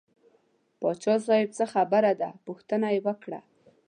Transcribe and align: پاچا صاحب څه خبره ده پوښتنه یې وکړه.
پاچا 0.79 1.15
صاحب 1.27 1.49
څه 1.57 1.65
خبره 1.73 2.11
ده 2.21 2.29
پوښتنه 2.45 2.87
یې 2.93 2.99
وکړه. 3.07 3.39